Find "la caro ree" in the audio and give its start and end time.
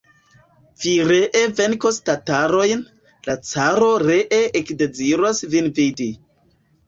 3.27-4.41